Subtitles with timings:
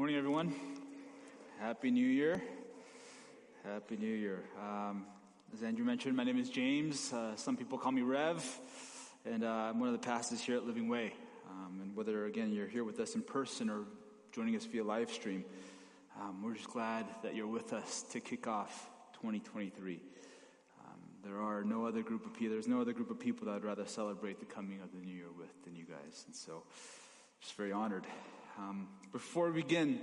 [0.00, 0.54] Morning, everyone.
[1.58, 2.42] Happy New Year.
[3.62, 4.44] Happy New Year.
[4.58, 5.04] Um,
[5.52, 7.12] as Andrew mentioned, my name is James.
[7.12, 8.42] Uh, some people call me Rev,
[9.26, 11.12] and uh, I'm one of the pastors here at Living Way.
[11.50, 13.84] Um, and whether, again, you're here with us in person or
[14.32, 15.44] joining us via live stream,
[16.18, 18.88] um, we're just glad that you're with us to kick off
[19.20, 20.00] 2023.
[20.80, 20.92] Um,
[21.22, 23.64] there are no other group of people, there's no other group of people that I'd
[23.64, 26.24] rather celebrate the coming of the new year with than you guys.
[26.26, 26.62] And so,
[27.42, 28.06] just very honored.
[28.60, 30.00] Um, before we begin,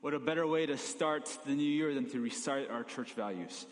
[0.00, 3.66] what a better way to start the new year than to recite our church values.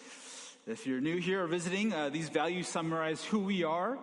[0.67, 3.99] If you're new here or visiting, uh, these values summarize who we are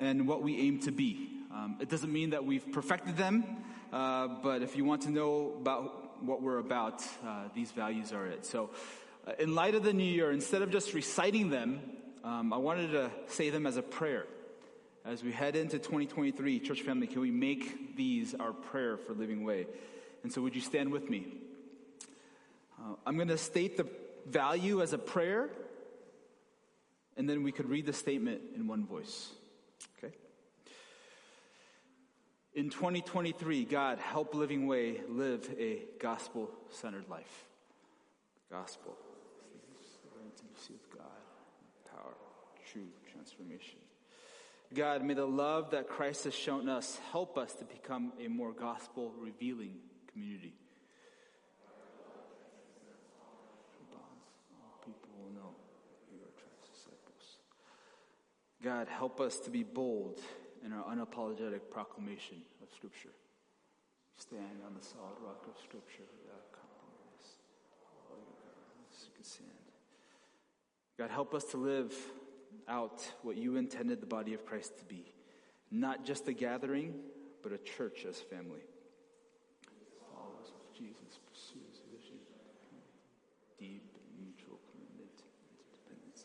[0.00, 1.28] and what we aim to be.
[1.52, 3.44] Um, it doesn't mean that we've perfected them,
[3.92, 8.26] uh, but if you want to know about what we're about, uh, these values are
[8.26, 8.46] it.
[8.46, 8.70] So,
[9.26, 11.82] uh, in light of the new year, instead of just reciting them,
[12.24, 14.24] um, I wanted to say them as a prayer.
[15.04, 19.44] As we head into 2023, church family, can we make these our prayer for Living
[19.44, 19.66] Way?
[20.22, 21.26] And so, would you stand with me?
[22.78, 23.86] Uh, I'm going to state the
[24.26, 25.48] value as a prayer,
[27.16, 29.30] and then we could read the statement in one voice.
[29.98, 30.14] Okay?
[32.52, 37.46] In 2023, God, help Living Way live a gospel centered life.
[38.50, 38.96] Gospel.
[40.22, 42.12] Intimacy with God, power,
[42.70, 43.79] true transformation.
[44.72, 48.52] God, may the love that Christ has shown us help us to become a more
[48.52, 49.74] gospel revealing
[50.12, 50.54] community.
[58.62, 60.20] God, help us to be bold
[60.64, 63.08] in our unapologetic proclamation of Scripture.
[64.18, 67.38] Stand on the solid rock of Scripture without compromise.
[70.98, 71.94] God, help us to live
[72.68, 75.12] out what you intended the body of Christ to be.
[75.70, 76.94] Not just a gathering,
[77.42, 78.60] but a church as family.
[80.80, 82.16] Jesus pursues vision,
[83.58, 83.84] deep
[84.18, 86.24] mutual commitment to dependence.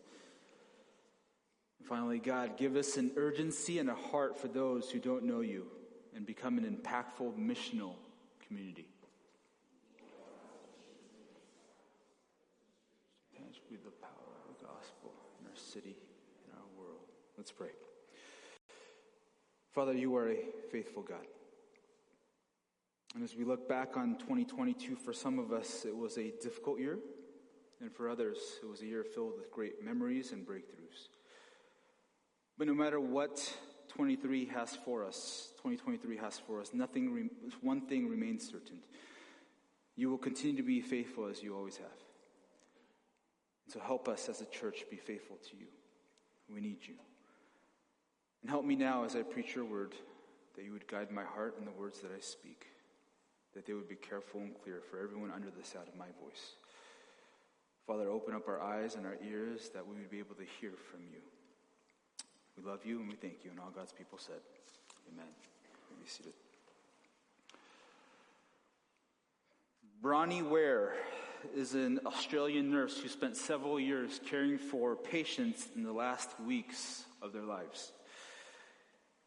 [1.79, 5.41] And finally, God, give us an urgency and a heart for those who don't know
[5.41, 5.65] you
[6.15, 7.95] and become an impactful missional
[8.47, 8.87] community.
[13.67, 15.11] Be the power of the gospel
[15.41, 15.95] in our city
[17.45, 17.69] Let's pray.
[19.71, 20.37] Father, you are a
[20.71, 21.27] faithful God.
[23.13, 26.79] And as we look back on 2022, for some of us, it was a difficult
[26.79, 26.97] year.
[27.81, 31.09] And for others, it was a year filled with great memories and breakthroughs.
[32.57, 33.55] But no matter what
[33.89, 37.29] 23 has for us, 2023 has for us, nothing,
[37.61, 38.79] one thing remains certain.
[39.95, 41.99] You will continue to be faithful as you always have.
[43.67, 45.67] So help us as a church be faithful to you.
[46.49, 46.95] We need you.
[48.45, 49.95] And help me now as I preach your word
[50.55, 52.67] that you would guide my heart and the words that I speak,
[53.55, 56.53] that they would be careful and clear for everyone under the sound of my voice.
[57.87, 60.73] Father, open up our eyes and our ears that we would be able to hear
[60.91, 61.21] from you.
[62.55, 63.49] We love you and we thank you.
[63.49, 64.41] And all God's people said,
[65.11, 65.25] Amen.
[65.99, 66.33] Be seated.
[70.03, 70.93] Bronnie Ware
[71.55, 77.05] is an Australian nurse who spent several years caring for patients in the last weeks
[77.23, 77.91] of their lives.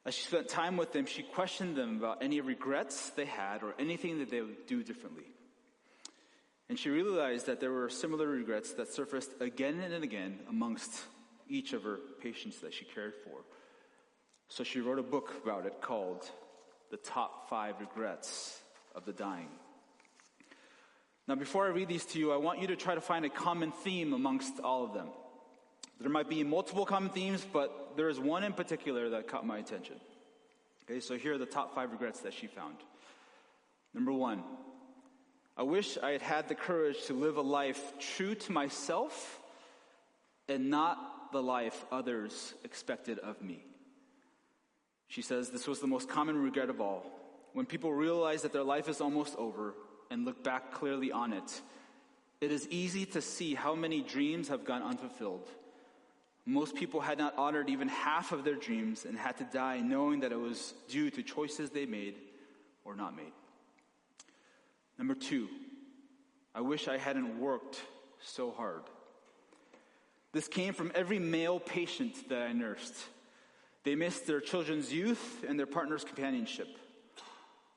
[0.08, 3.74] As she spent time with them, she questioned them about any regrets they had or
[3.78, 5.26] anything that they would do differently.
[6.70, 10.90] And she realized that there were similar regrets that surfaced again and again amongst
[11.46, 13.40] each of her patients that she cared for.
[14.48, 16.24] So she wrote a book about it called
[16.90, 18.58] The Top Five Regrets
[18.94, 19.50] of the Dying.
[21.26, 23.28] Now, before I read these to you, I want you to try to find a
[23.28, 25.08] common theme amongst all of them.
[26.00, 29.58] There might be multiple common themes, but there is one in particular that caught my
[29.58, 29.96] attention.
[30.88, 32.76] Okay, so here are the top five regrets that she found.
[33.92, 34.42] Number one,
[35.56, 39.40] I wish I had had the courage to live a life true to myself
[40.48, 43.64] and not the life others expected of me.
[45.08, 47.04] She says this was the most common regret of all.
[47.54, 49.74] When people realize that their life is almost over
[50.10, 51.60] and look back clearly on it,
[52.40, 55.50] it is easy to see how many dreams have gone unfulfilled
[56.48, 60.20] most people had not honored even half of their dreams and had to die knowing
[60.20, 62.14] that it was due to choices they made
[62.86, 63.32] or not made.
[64.96, 65.48] Number two,
[66.54, 67.82] I wish I hadn't worked
[68.22, 68.80] so hard.
[70.32, 72.94] This came from every male patient that I nursed.
[73.84, 76.78] They missed their children's youth and their partner's companionship.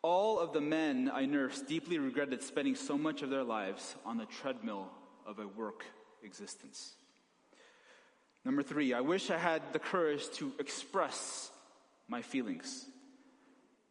[0.02, 4.18] All of the men I nursed deeply regretted spending so much of their lives on
[4.18, 4.88] the treadmill
[5.28, 5.84] of a work
[6.24, 6.94] existence.
[8.44, 11.52] Number three, I wish I had the courage to express
[12.08, 12.86] my feelings.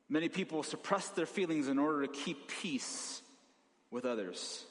[0.08, 3.22] Many people suppress their feelings in order to keep peace
[3.90, 4.64] with others.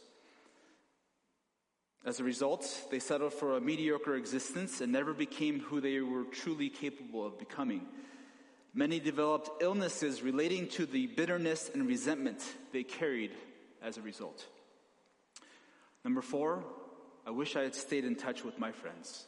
[2.06, 6.24] As a result, they settled for a mediocre existence and never became who they were
[6.24, 7.86] truly capable of becoming.
[8.74, 13.32] Many developed illnesses relating to the bitterness and resentment they carried
[13.82, 14.46] as a result.
[16.04, 16.64] Number four,
[17.26, 19.26] I wish I had stayed in touch with my friends.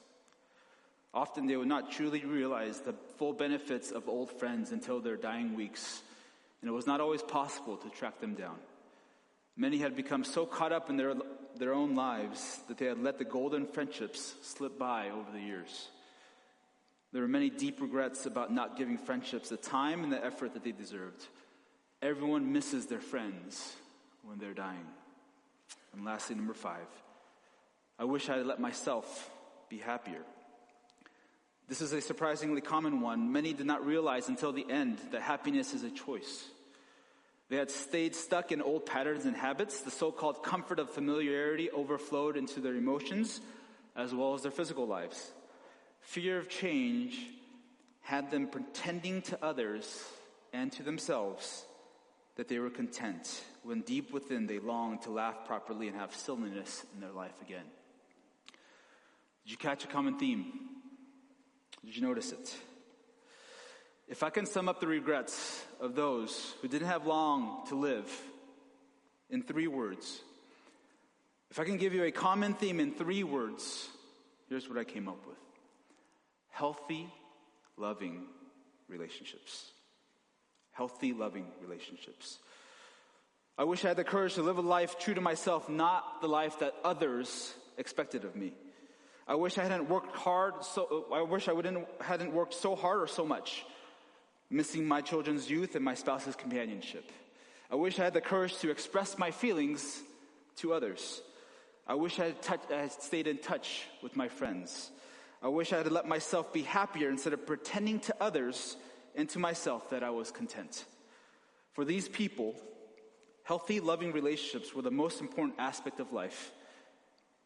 [1.14, 5.56] Often they would not truly realize the full benefits of old friends until their dying
[5.56, 6.02] weeks,
[6.62, 8.56] and it was not always possible to track them down.
[9.58, 11.14] Many had become so caught up in their,
[11.58, 15.90] their own lives that they had let the golden friendships slip by over the years.
[17.12, 20.64] There were many deep regrets about not giving friendships the time and the effort that
[20.64, 21.28] they deserved.
[22.02, 23.76] Everyone misses their friends
[24.24, 24.88] when they're dying.
[25.94, 26.88] And lastly, number five,
[28.00, 29.30] I wish I had let myself
[29.70, 30.24] be happier.
[31.72, 33.32] This is a surprisingly common one.
[33.32, 36.50] Many did not realize until the end that happiness is a choice.
[37.48, 39.80] They had stayed stuck in old patterns and habits.
[39.80, 43.40] The so called comfort of familiarity overflowed into their emotions
[43.96, 45.32] as well as their physical lives.
[46.02, 47.18] Fear of change
[48.02, 50.04] had them pretending to others
[50.52, 51.64] and to themselves
[52.36, 56.86] that they were content when deep within they longed to laugh properly and have silliness
[56.94, 57.64] in their life again.
[59.46, 60.71] Did you catch a common theme?
[61.86, 62.56] Did you notice it?
[64.08, 68.10] If I can sum up the regrets of those who didn't have long to live
[69.30, 70.20] in three words,
[71.50, 73.88] if I can give you a common theme in three words,
[74.50, 75.38] here's what I came up with
[76.50, 77.08] healthy,
[77.78, 78.26] loving
[78.88, 79.72] relationships.
[80.74, 82.38] Healthy, loving relationships.
[83.58, 86.28] I wish I had the courage to live a life true to myself, not the
[86.28, 88.54] life that others expected of me.
[89.32, 93.00] I wish I hadn't worked hard so, I wish I wouldn't, hadn't worked so hard
[93.00, 93.64] or so much,
[94.50, 97.10] missing my children's youth and my spouse's companionship.
[97.72, 100.02] I wish I had the courage to express my feelings
[100.58, 101.22] to others.
[101.88, 104.92] I wish I had, touch, I had stayed in touch with my friends.
[105.42, 108.76] I wish I had let myself be happier instead of pretending to others
[109.16, 110.84] and to myself that I was content.
[111.72, 112.54] For these people,
[113.44, 116.52] healthy, loving relationships were the most important aspect of life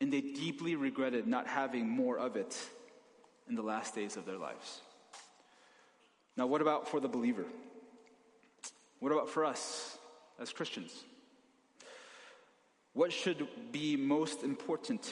[0.05, 2.55] and they deeply regretted not having more of it
[3.49, 4.81] in the last days of their lives.
[6.37, 7.45] Now, what about for the believer?
[8.99, 9.97] What about for us
[10.39, 10.93] as Christians?
[12.93, 15.11] What should be most important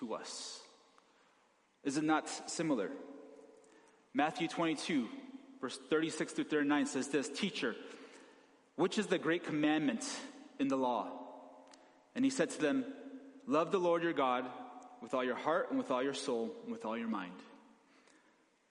[0.00, 0.60] to us?
[1.82, 2.90] Is it not similar?
[4.12, 5.08] Matthew 22,
[5.62, 7.74] verse 36 through 39 says this Teacher,
[8.74, 10.06] which is the great commandment
[10.58, 11.08] in the law?
[12.14, 12.84] And he said to them,
[13.46, 14.44] Love the Lord your God
[15.00, 17.32] with all your heart and with all your soul and with all your mind.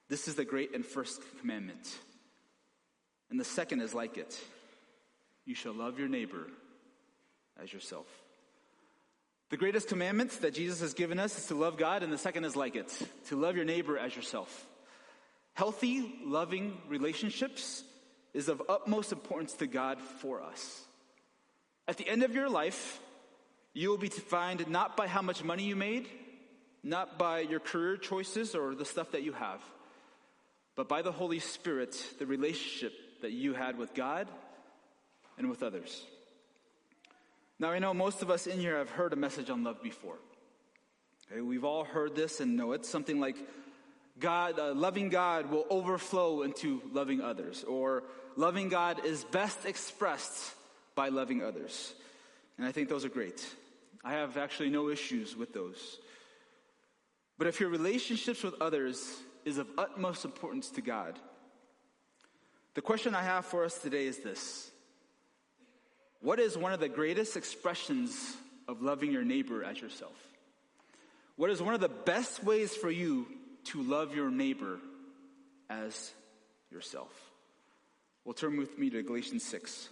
[0.09, 1.97] This is the great and first commandment.
[3.29, 4.39] And the second is like it
[5.45, 6.47] you shall love your neighbor
[7.61, 8.07] as yourself.
[9.49, 12.45] The greatest commandment that Jesus has given us is to love God, and the second
[12.45, 12.91] is like it
[13.27, 14.65] to love your neighbor as yourself.
[15.53, 17.83] Healthy, loving relationships
[18.33, 20.83] is of utmost importance to God for us.
[21.87, 22.99] At the end of your life,
[23.75, 26.07] you will be defined not by how much money you made,
[26.81, 29.61] not by your career choices or the stuff that you have,
[30.75, 34.29] but by the Holy Spirit, the relationship that you had with God
[35.37, 36.03] and with others.
[37.59, 40.17] Now, I know most of us in here have heard a message on love before.
[41.29, 42.85] Okay, we've all heard this and know it.
[42.85, 43.35] Something like,
[44.19, 48.03] God, uh, loving God will overflow into loving others, or
[48.37, 50.53] loving God is best expressed
[50.95, 51.93] by loving others.
[52.57, 53.45] And I think those are great.
[54.05, 55.97] I have actually no issues with those.
[57.39, 61.17] But if your relationships with others is of utmost importance to God,
[62.75, 64.69] the question I have for us today is this
[66.21, 70.15] What is one of the greatest expressions of loving your neighbor as yourself?
[71.35, 73.25] What is one of the best ways for you
[73.65, 74.79] to love your neighbor
[75.67, 76.11] as
[76.71, 77.11] yourself?
[78.23, 79.89] Well, turn with me to Galatians 6.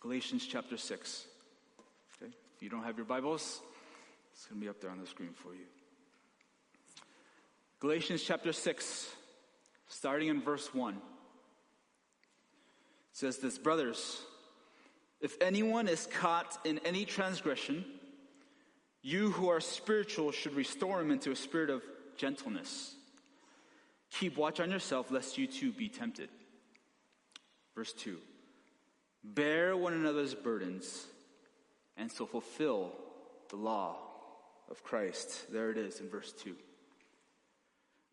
[0.00, 1.26] Galatians chapter 6
[2.60, 3.60] you don't have your Bibles,
[4.32, 5.66] it's going to be up there on the screen for you.
[7.80, 9.10] Galatians chapter 6,
[9.88, 10.96] starting in verse 1,
[13.12, 14.22] says this Brothers,
[15.20, 17.84] if anyone is caught in any transgression,
[19.02, 21.82] you who are spiritual should restore him into a spirit of
[22.16, 22.94] gentleness.
[24.10, 26.28] Keep watch on yourself, lest you too be tempted.
[27.74, 28.18] Verse 2
[29.22, 31.06] Bear one another's burdens
[31.96, 32.92] and so fulfill
[33.50, 33.96] the law
[34.70, 35.52] of Christ.
[35.52, 36.54] There it is in verse 2.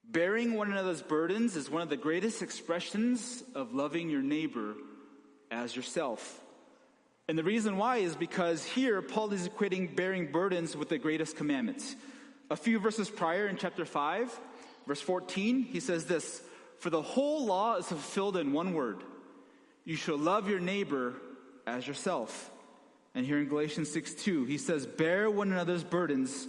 [0.04, 4.76] Bearing one another's burdens is one of the greatest expressions of loving your neighbor
[5.50, 6.40] as yourself.
[7.28, 11.38] And the reason why is because here Paul is equating bearing burdens with the greatest
[11.38, 11.96] commandments.
[12.50, 14.40] A few verses prior in chapter 5,
[14.88, 16.42] verse 14, he says this
[16.80, 19.04] For the whole law is fulfilled in one word
[19.86, 21.16] you shall love your neighbor
[21.66, 22.52] as yourself.
[23.13, 26.48] And here in Galatians 6 2, he says, Bear one another's burdens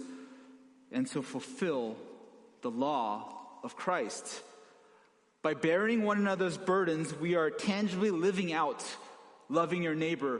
[0.91, 1.97] and so fulfill
[2.61, 4.41] the law of Christ.
[5.41, 8.83] By bearing one another's burdens, we are tangibly living out
[9.49, 10.39] loving your neighbor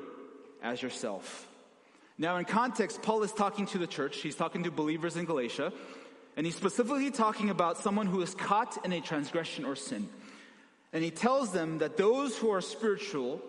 [0.62, 1.48] as yourself.
[2.18, 4.18] Now, in context, Paul is talking to the church.
[4.18, 5.74] He's talking to believers in Galatia.
[6.38, 10.10] And he's specifically talking about someone who is caught in a transgression or sin.
[10.92, 13.42] And he tells them that those who are spiritual,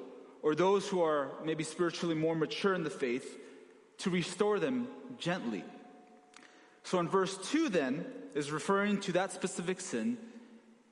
[0.45, 3.41] or those who are maybe spiritually more mature in the faith,
[3.97, 4.87] to restore them
[5.19, 5.65] gently.
[6.83, 10.19] So in verse 2 then is referring to that specific sin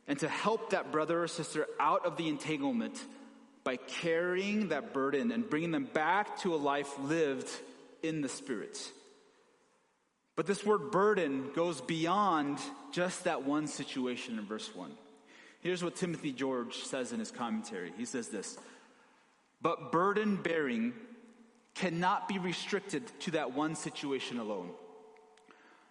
[0.09, 2.99] and to help that brother or sister out of the entanglement
[3.62, 7.50] by carrying that burden and bringing them back to a life lived
[8.02, 8.90] in the Spirit.
[10.35, 12.59] But this word burden goes beyond
[12.90, 14.92] just that one situation in verse 1.
[15.61, 17.92] Here's what Timothy George says in his commentary.
[17.99, 18.56] He says this
[19.62, 20.92] But burden bearing
[21.75, 24.71] cannot be restricted to that one situation alone.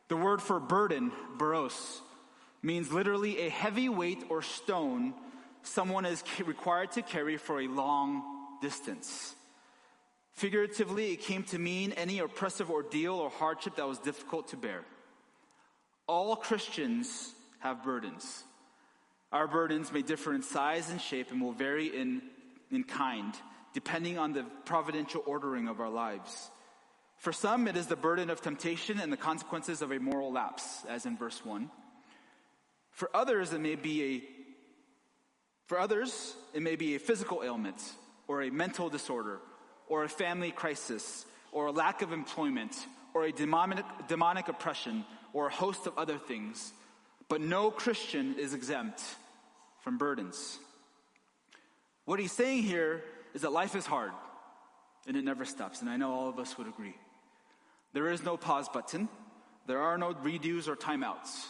[0.10, 2.01] The word for burden, baros,
[2.62, 5.13] means literally a heavy weight or stone
[5.63, 8.24] someone is required to carry for a long
[8.62, 9.36] distance.
[10.34, 14.84] Figuratively, it came to mean any oppressive ordeal or hardship that was difficult to bear.
[16.08, 18.44] All Christians have burdens.
[19.32, 22.22] Our burdens may differ in size and shape and will vary in,
[22.70, 23.34] in kind,
[23.74, 26.50] depending on the providential ordering of our lives.
[27.18, 30.84] For some, it is the burden of temptation and the consequences of a moral lapse,
[30.90, 31.70] as in verse 1.
[32.92, 34.22] For others, it may be a
[35.72, 37.82] for others, it may be a physical ailment
[38.28, 39.40] or a mental disorder
[39.88, 42.75] or a family crisis or a lack of employment
[43.13, 46.74] or a demonic, demonic oppression or a host of other things.
[47.30, 49.01] But no Christian is exempt
[49.80, 50.60] from burdens.
[52.04, 53.01] What he's saying here
[53.33, 54.11] is that life is hard
[55.07, 55.81] and it never stops.
[55.81, 56.95] And I know all of us would agree.
[57.93, 59.09] There is no pause button,
[59.67, 61.45] there are no redos or timeouts.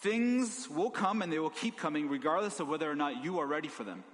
[0.00, 3.46] Things will come and they will keep coming regardless of whether or not you are
[3.46, 4.04] ready for them.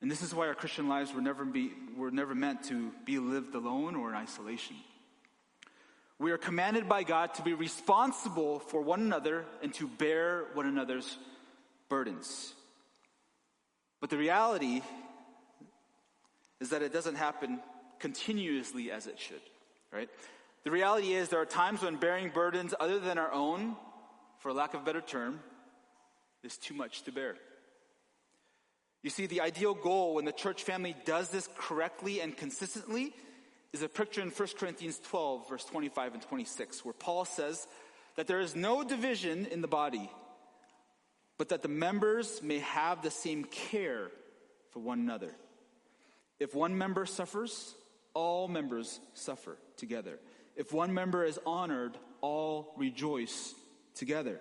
[0.00, 3.18] And this is why our Christian lives were never, be, were never meant to be
[3.18, 4.76] lived alone or in isolation.
[6.20, 10.66] We are commanded by God to be responsible for one another and to bear one
[10.66, 11.16] another's
[11.88, 12.54] burdens.
[14.00, 14.82] But the reality
[16.60, 17.60] is that it doesn't happen
[17.98, 19.40] continuously as it should,
[19.92, 20.08] right?
[20.64, 23.76] The reality is there are times when bearing burdens other than our own,
[24.38, 25.40] for lack of a better term,
[26.42, 27.36] is too much to bear.
[29.02, 33.12] You see, the ideal goal when the church family does this correctly and consistently
[33.72, 37.66] is a picture in 1 Corinthians 12, verse 25 and 26, where Paul says
[38.16, 40.10] that there is no division in the body,
[41.36, 44.10] but that the members may have the same care
[44.72, 45.30] for one another.
[46.38, 47.74] If one member suffers,
[48.14, 50.18] all members suffer together.
[50.56, 53.54] If one member is honored, all rejoice
[53.94, 54.40] together.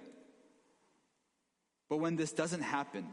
[1.89, 3.08] But when this doesn't happen,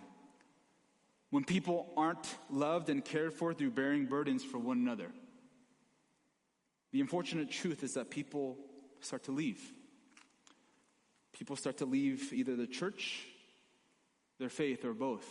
[1.30, 5.10] when people aren't loved and cared for through bearing burdens for one another,
[6.92, 8.56] the unfortunate truth is that people
[9.00, 9.60] start to leave.
[11.32, 13.26] People start to leave either the church
[14.38, 15.24] their faith, or both.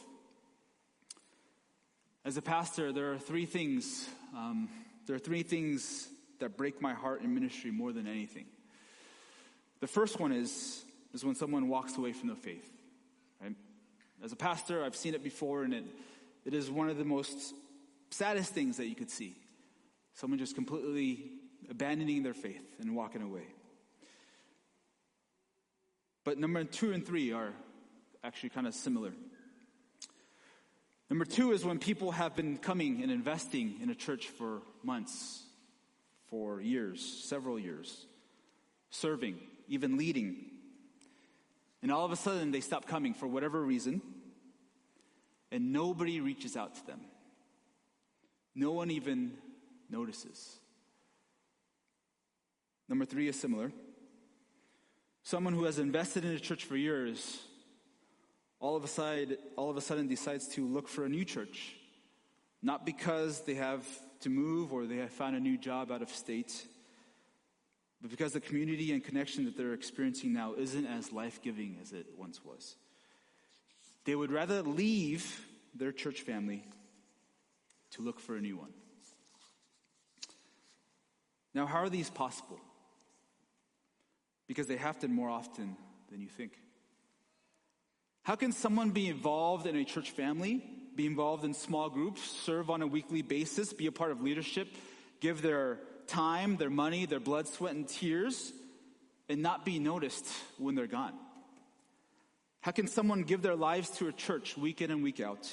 [2.26, 4.08] As a pastor, there are three things.
[4.34, 4.70] Um,
[5.06, 6.08] there are three things
[6.40, 8.46] that break my heart in ministry more than anything.
[9.82, 12.70] The first one is is when someone walks away from the faith.
[13.42, 13.56] Right?
[14.24, 15.84] As a pastor, I've seen it before, and it,
[16.46, 17.54] it is one of the most
[18.10, 19.36] saddest things that you could see.
[20.14, 21.32] Someone just completely
[21.70, 23.48] abandoning their faith and walking away.
[26.24, 27.52] But number two and three are
[28.24, 29.14] actually kind of similar.
[31.14, 35.44] Number two is when people have been coming and investing in a church for months,
[36.26, 38.08] for years, several years,
[38.90, 40.38] serving, even leading.
[41.84, 44.02] And all of a sudden they stop coming for whatever reason,
[45.52, 47.02] and nobody reaches out to them.
[48.56, 49.34] No one even
[49.92, 50.56] notices.
[52.90, 53.72] Number three is similar.
[55.22, 57.40] Someone who has invested in a church for years
[58.64, 61.76] all of a sudden, all of a sudden decides to look for a new church.
[62.62, 63.86] Not because they have
[64.22, 66.66] to move or they have found a new job out of state,
[68.02, 71.92] but because the community and connection that they're experiencing now isn't as life giving as
[71.92, 72.78] it once was.
[74.06, 76.64] They would rather leave their church family
[77.92, 78.72] to look for a new one.
[81.54, 82.62] Now, how are these possible?
[84.48, 85.76] Because they have happen more often
[86.10, 86.54] than you think.
[88.24, 90.64] How can someone be involved in a church family,
[90.96, 94.70] be involved in small groups, serve on a weekly basis, be a part of leadership,
[95.20, 98.54] give their time, their money, their blood, sweat, and tears,
[99.28, 100.26] and not be noticed
[100.58, 101.14] when they're gone?
[102.62, 105.52] How can someone give their lives to a church week in and week out,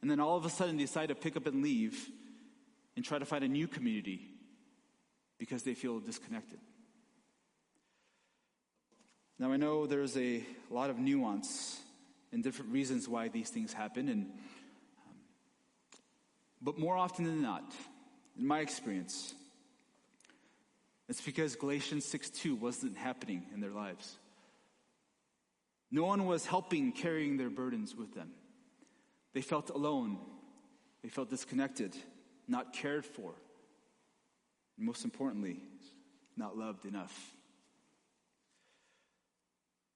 [0.00, 2.08] and then all of a sudden decide to pick up and leave
[2.96, 4.26] and try to find a new community
[5.36, 6.60] because they feel disconnected?
[9.38, 11.78] Now, I know there's a lot of nuance
[12.32, 15.16] and different reasons why these things happen, and um,
[16.62, 17.72] but more often than not,
[18.38, 19.34] in my experience,
[21.08, 24.16] it's because Galatians 6 2 wasn't happening in their lives.
[25.90, 28.30] No one was helping carrying their burdens with them.
[29.32, 30.18] They felt alone.
[31.02, 31.96] They felt disconnected,
[32.46, 33.32] not cared for.
[34.76, 35.56] And most importantly,
[36.36, 37.34] not loved enough.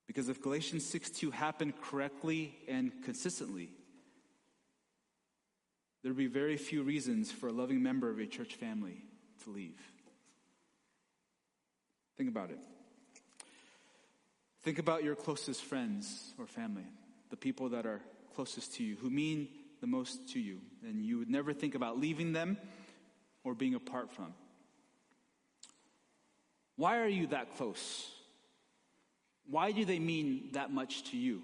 [0.06, 3.70] Because if Galatians 6 2 happened correctly and consistently,
[6.02, 9.02] there would be very few reasons for a loving member of a church family
[9.42, 9.80] to leave.
[12.16, 12.58] Think about it.
[14.62, 16.84] Think about your closest friends or family,
[17.30, 18.00] the people that are
[18.34, 19.48] closest to you, who mean
[19.80, 22.56] the most to you, and you would never think about leaving them
[23.42, 24.34] or being apart from.
[26.76, 28.10] Why are you that close?
[29.48, 31.42] Why do they mean that much to you?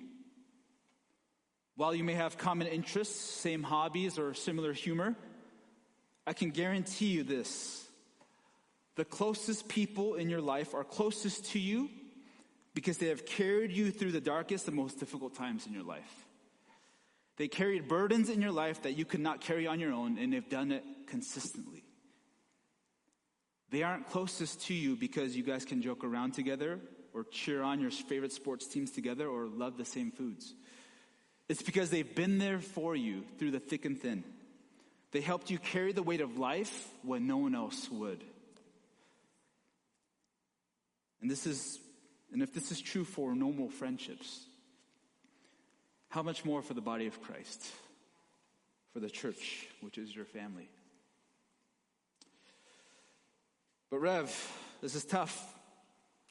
[1.77, 5.17] While you may have common interests, same hobbies, or similar humor,
[6.27, 7.87] I can guarantee you this.
[8.97, 11.89] The closest people in your life are closest to you
[12.75, 16.27] because they have carried you through the darkest and most difficult times in your life.
[17.37, 20.33] They carried burdens in your life that you could not carry on your own, and
[20.33, 21.85] they've done it consistently.
[23.71, 26.81] They aren't closest to you because you guys can joke around together
[27.15, 30.55] or cheer on your favorite sports teams together or love the same foods.
[31.49, 34.25] It's because they've been there for you through the thick and thin.
[35.13, 38.23] They helped you carry the weight of life when no one else would.
[41.21, 41.79] And this is
[42.33, 44.45] and if this is true for normal friendships,
[46.09, 47.65] how much more for the body of Christ,
[48.93, 50.69] for the church, which is your family?
[53.91, 55.55] But, Rev, this is tough.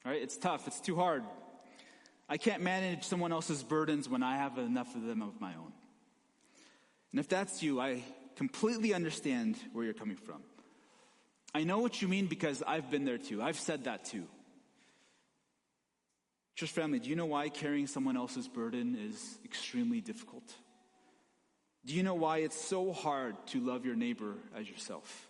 [0.09, 0.65] Right, it's tough.
[0.65, 1.23] It's too hard.
[2.27, 5.71] I can't manage someone else's burdens when I have enough of them of my own.
[7.11, 8.03] And if that's you, I
[8.35, 10.41] completely understand where you're coming from.
[11.53, 13.39] I know what you mean because I've been there too.
[13.39, 14.23] I've said that too.
[16.55, 20.51] Church family, do you know why carrying someone else's burden is extremely difficult?
[21.85, 25.29] Do you know why it's so hard to love your neighbor as yourself?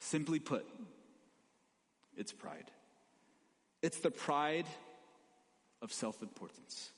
[0.00, 0.66] Simply put,
[2.14, 2.70] it's pride.
[3.82, 4.66] It's the pride
[5.82, 6.90] of self importance.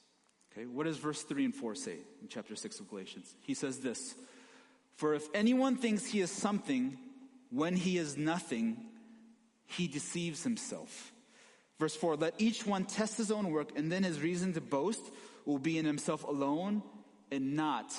[0.53, 3.35] Okay, what does verse 3 and 4 say in chapter 6 of Galatians?
[3.41, 4.15] He says this
[4.97, 6.97] For if anyone thinks he is something
[7.51, 8.77] when he is nothing,
[9.67, 11.13] he deceives himself.
[11.81, 15.03] Verse 4 Let each one test his own work, and then his reason to boast
[15.45, 16.83] will be in himself alone
[17.33, 17.93] and not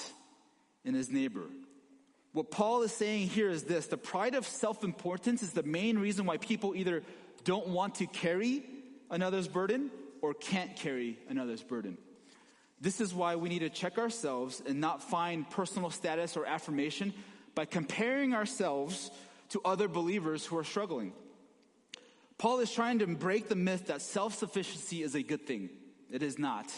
[0.83, 1.45] in his neighbor.
[2.31, 5.97] What Paul is saying here is this the pride of self importance is the main
[5.97, 7.01] reason why people either
[7.43, 8.63] don't want to carry
[9.15, 9.89] another's burden
[10.21, 11.97] or can't carry another's burden.
[12.81, 17.13] This is why we need to check ourselves and not find personal status or affirmation
[17.55, 19.09] by comparing ourselves
[19.49, 21.13] to other believers who are struggling.
[22.37, 25.69] Paul is trying to break the myth that self sufficiency is a good thing.
[26.11, 26.71] It is not.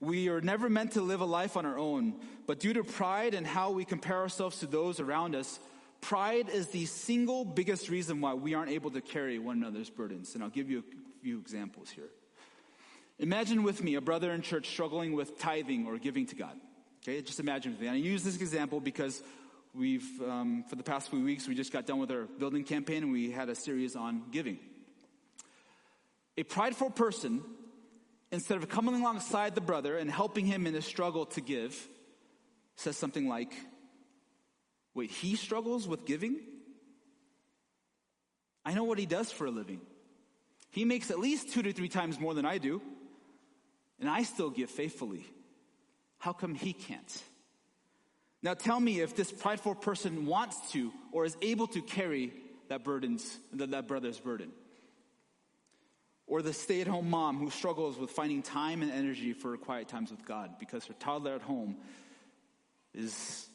[0.00, 2.14] We are never meant to live a life on our own,
[2.46, 5.58] but due to pride and how we compare ourselves to those around us,
[6.00, 10.36] pride is the single biggest reason why we aren't able to carry one another's burdens.
[10.36, 12.08] And I'll give you a few examples here.
[13.18, 16.56] Imagine with me a brother in church struggling with tithing or giving to God.
[17.02, 17.88] Okay, just imagine with me.
[17.88, 19.22] And I use this example because
[19.74, 23.02] we've, um, for the past few weeks, we just got done with our building campaign
[23.02, 24.58] and we had a series on giving.
[26.36, 27.42] A prideful person,
[28.30, 31.88] instead of coming alongside the brother and helping him in his struggle to give,
[32.76, 33.52] says something like,
[34.94, 36.40] Wait, he struggles with giving?
[38.64, 39.80] I know what he does for a living.
[40.78, 42.80] He makes at least two to three times more than I do,
[43.98, 45.26] and I still give faithfully.
[46.18, 47.22] How come he can't?
[48.44, 52.32] Now tell me if this prideful person wants to or is able to carry
[52.68, 54.52] that burdens, that brother's burden.
[56.28, 59.88] Or the stay at home mom who struggles with finding time and energy for quiet
[59.88, 61.76] times with God because her toddler at home
[62.94, 63.48] is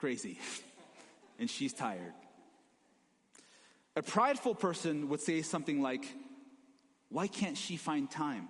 [0.00, 0.40] crazy
[1.38, 2.14] and she's tired.
[3.94, 6.04] A prideful person would say something like,
[7.08, 8.48] Why can't she find time?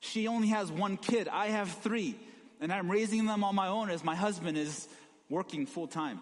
[0.00, 1.28] She only has one kid.
[1.28, 2.16] I have three.
[2.60, 4.88] And I'm raising them on my own as my husband is
[5.28, 6.20] working full time.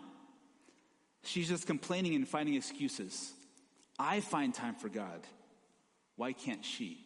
[1.23, 3.33] She's just complaining and finding excuses.
[3.99, 5.21] I find time for God.
[6.17, 6.99] Why can't she?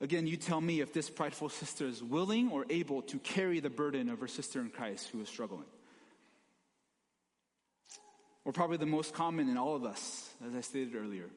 [0.00, 3.70] Again, you tell me if this prideful sister is willing or able to carry the
[3.70, 5.64] burden of her sister in Christ who is struggling.
[8.44, 11.30] Or probably the most common in all of us, as I stated earlier,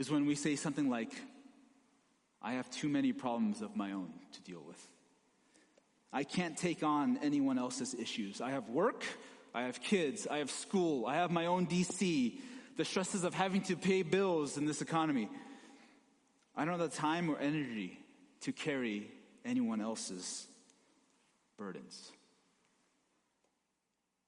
[0.00, 1.12] is when we say something like,
[2.40, 4.82] I have too many problems of my own to deal with.
[6.10, 8.40] I can't take on anyone else's issues.
[8.40, 9.04] I have work,
[9.54, 12.40] I have kids, I have school, I have my own DC,
[12.78, 15.28] the stresses of having to pay bills in this economy.
[16.56, 17.98] I don't have the time or energy
[18.40, 19.10] to carry
[19.44, 20.46] anyone else's
[21.58, 22.10] burdens.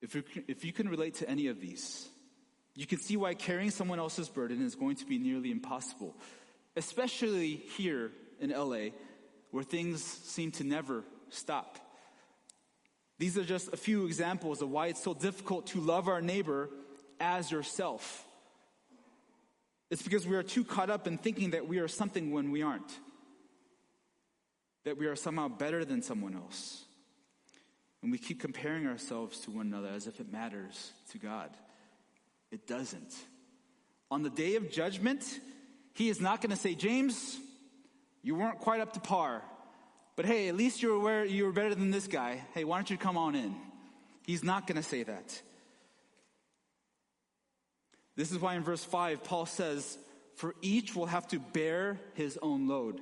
[0.03, 2.11] If you, if you can relate to any of these,
[2.75, 6.15] you can see why carrying someone else's burden is going to be nearly impossible
[6.77, 8.91] especially here in LA,
[9.51, 11.79] where things seem to never stop.
[13.19, 16.71] These are just a few examples of why it's so difficult to love our neighbor
[17.21, 18.25] as yourself.
[19.91, 22.63] It's because we are too caught up in thinking that we are something when we
[22.63, 22.99] aren't,
[24.85, 26.85] that we are somehow better than someone else.
[28.03, 31.51] And we keep comparing ourselves to one another as if it matters to God.
[32.53, 33.15] It doesn't.
[34.11, 35.41] On the day of judgment,
[35.95, 37.39] he is not going to say, James,
[38.23, 39.43] you weren't quite up to par.
[40.15, 42.43] But hey, at least you're aware you were better than this guy.
[42.55, 43.57] Hey, why don't you come on in?
[44.27, 45.43] He's not going to say that.
[48.15, 49.97] This is why in verse 5, Paul says,
[50.37, 53.01] For each will have to bear his own load.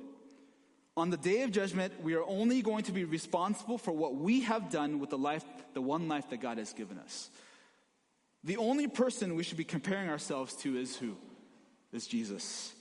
[0.95, 4.41] On the day of judgment, we are only going to be responsible for what we
[4.41, 7.29] have done with the life, the one life that God has given us.
[8.43, 11.15] The only person we should be comparing ourselves to is who?
[11.91, 12.73] Is Jesus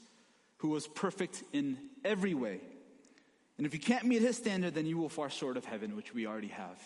[0.60, 2.60] who was perfect in every way.
[3.56, 6.14] And if you can't meet his standard, then you will fall short of heaven, which
[6.14, 6.78] we already have.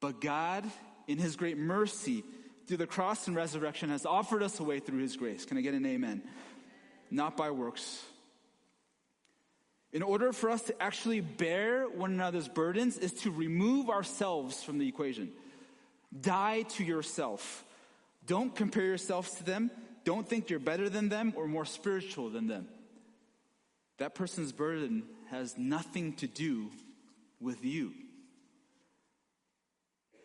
[0.00, 0.64] But God,
[1.06, 2.22] in his great mercy,
[2.66, 5.46] through the cross and resurrection, has offered us a way through his grace.
[5.46, 6.22] Can I get an amen?
[7.10, 8.02] Not by works.
[9.90, 14.76] In order for us to actually bear one another's burdens, is to remove ourselves from
[14.76, 15.30] the equation.
[16.18, 17.64] Die to yourself.
[18.26, 19.70] Don't compare yourselves to them.
[20.04, 22.68] Don't think you're better than them or more spiritual than them.
[23.98, 26.70] That person's burden has nothing to do
[27.40, 27.92] with you.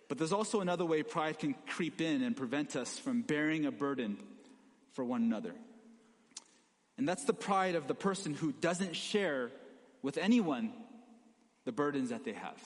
[0.08, 3.72] But there's also another way pride can creep in and prevent us from bearing a
[3.72, 4.18] burden
[4.94, 5.54] for one another.
[6.98, 9.52] And that's the pride of the person who doesn't share
[10.02, 10.74] with anyone
[11.66, 12.60] the burdens that they have.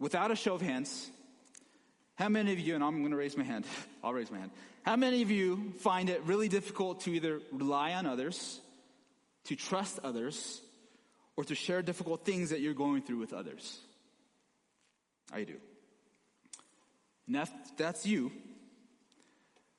[0.00, 1.10] Without a show of hands,
[2.14, 3.66] how many of you, and I'm going to raise my hand,
[4.02, 4.50] I'll raise my hand.
[4.82, 8.60] How many of you find it really difficult to either rely on others,
[9.44, 10.60] to trust others,
[11.36, 13.78] or to share difficult things that you're going through with others?
[15.32, 15.56] I do.
[17.26, 18.32] And if that's you,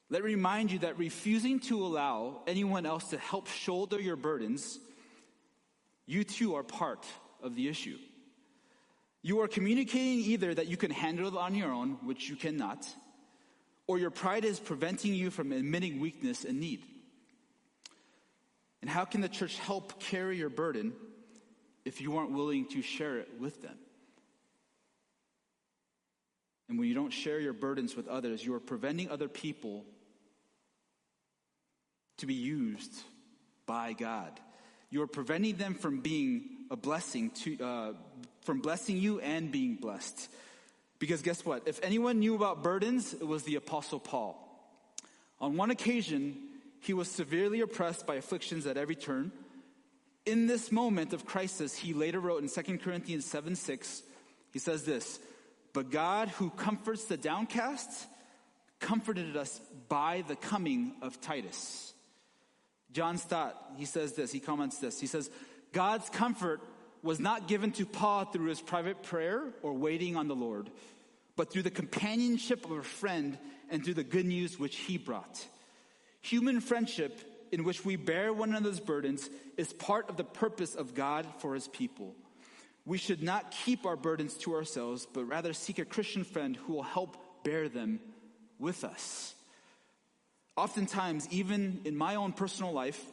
[0.10, 4.80] let me remind you that refusing to allow anyone else to help shoulder your burdens,
[6.06, 7.06] you too are part
[7.42, 7.98] of the issue.
[9.24, 12.88] You are communicating either that you can handle it on your own, which you cannot,
[13.88, 16.84] or your pride is preventing you from admitting weakness and need.
[18.82, 20.94] And how can the church help carry your burden
[21.86, 23.78] if you aren't willing to share it with them?
[26.68, 29.84] And when you don't share your burdens with others, you are preventing other people
[32.18, 32.94] to be used
[33.66, 34.40] by God.
[34.90, 37.94] You are preventing them from being a blessing to, uh,
[38.42, 40.30] from blessing you and being blessed.
[41.00, 41.68] Because guess what?
[41.68, 44.38] If anyone knew about burdens, it was the Apostle Paul.
[45.40, 46.38] On one occasion,
[46.80, 49.32] he was severely oppressed by afflictions at every turn.
[50.26, 54.04] In this moment of crisis, he later wrote in 2 Corinthians 7 6,
[54.52, 55.20] he says this
[55.74, 58.08] But God, who comforts the downcast,
[58.80, 61.94] comforted us by the coming of Titus.
[62.92, 65.00] John Stott, he says this, he comments this.
[65.00, 65.30] He says,
[65.72, 66.62] God's comfort
[67.04, 70.70] was not given to Paul through his private prayer or waiting on the Lord,
[71.36, 73.38] but through the companionship of a friend
[73.70, 75.46] and through the good news which he brought.
[76.22, 77.20] Human friendship,
[77.52, 81.56] in which we bear one another's burdens, is part of the purpose of God for
[81.56, 82.16] his people.
[82.86, 86.74] We should not keep our burdens to ourselves, but rather seek a Christian friend who
[86.74, 88.00] will help bear them
[88.60, 89.34] with us.
[90.58, 93.04] Oftentimes, even in my own personal life,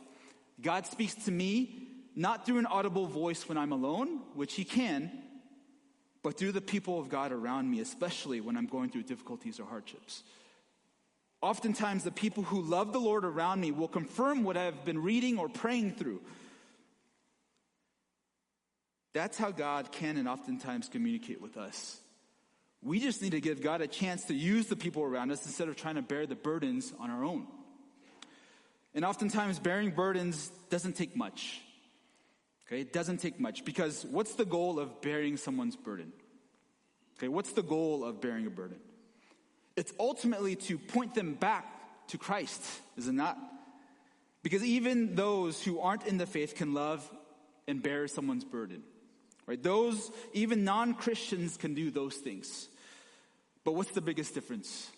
[0.61, 1.88] God speaks to me
[2.19, 5.11] not through an audible voice when I'm alone, which he can,
[6.25, 9.65] but through the people of God around me, especially when I'm going through difficulties or
[9.67, 10.25] hardships.
[11.41, 15.39] Oftentimes, the people who love the Lord around me will confirm what I've been reading
[15.39, 16.21] or praying through.
[19.15, 22.01] That's how God can and oftentimes communicate with us.
[22.83, 25.69] We just need to give God a chance to use the people around us instead
[25.69, 27.47] of trying to bear the burdens on our own.
[28.93, 31.61] And oftentimes, bearing burdens doesn't take much.
[32.69, 36.13] Okay, it doesn't take much because what's the goal of bearing someone's burden?
[37.19, 38.79] Okay, what's the goal of bearing a burden?
[39.75, 41.65] It's ultimately to point them back
[42.09, 42.63] to Christ,
[42.97, 43.39] is it not?
[44.43, 47.09] Because even those who aren't in the faith can love
[47.67, 48.83] and bear someone's burden.
[49.47, 49.63] Right?
[49.63, 52.69] Those, even non Christians can do those things.
[53.65, 54.91] But what's the biggest difference?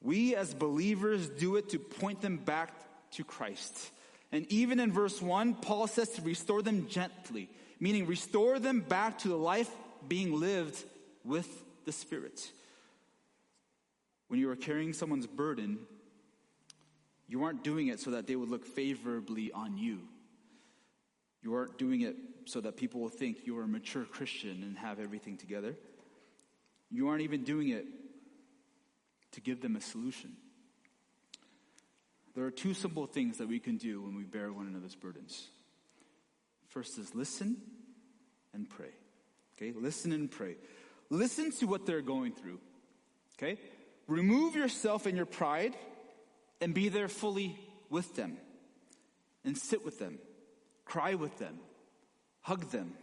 [0.00, 2.74] We as believers do it to point them back
[3.12, 3.90] to Christ.
[4.32, 9.18] And even in verse 1, Paul says to restore them gently, meaning restore them back
[9.18, 9.70] to the life
[10.08, 10.82] being lived
[11.22, 11.46] with
[11.84, 12.50] the Spirit.
[14.28, 15.78] When you are carrying someone's burden,
[17.28, 20.00] you aren't doing it so that they would look favorably on you.
[21.42, 22.16] You aren't doing it
[22.46, 25.76] so that people will think you are a mature Christian and have everything together.
[26.90, 27.86] You aren't even doing it
[29.32, 30.36] to give them a solution.
[32.34, 35.48] There are two simple things that we can do when we bear one another's burdens.
[36.68, 37.56] First is listen
[38.54, 38.92] and pray.
[39.56, 40.56] Okay, listen and pray.
[41.10, 42.58] Listen to what they're going through.
[43.36, 43.60] Okay?
[44.06, 45.76] Remove yourself and your pride
[46.60, 47.58] and be there fully
[47.90, 48.38] with them.
[49.44, 50.18] And sit with them.
[50.84, 51.58] Cry with them.
[52.40, 52.94] Hug them.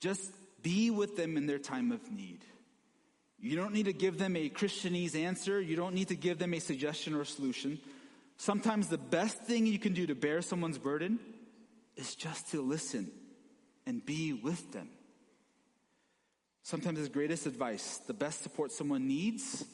[0.00, 0.30] Just
[0.62, 2.40] be with them in their time of need.
[3.40, 5.60] You don't need to give them a Christianese answer.
[5.60, 7.80] You don't need to give them a suggestion or a solution.
[8.36, 11.18] Sometimes the best thing you can do to bear someone's burden
[11.96, 13.10] is just to listen
[13.86, 14.88] and be with them.
[16.62, 19.64] Sometimes the greatest advice, the best support someone needs,